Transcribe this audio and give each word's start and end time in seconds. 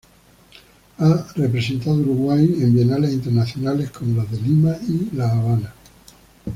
Ha 0.97 1.27
representado 1.35 1.91
a 1.95 1.99
Uruguay 1.99 2.43
en 2.59 2.73
bienales 2.73 3.13
internacionales, 3.13 3.91
como 3.91 4.19
las 4.23 4.31
de 4.31 4.41
Lima 4.41 4.75
y 4.89 5.11
La 5.15 5.29
Habana. 5.31 5.75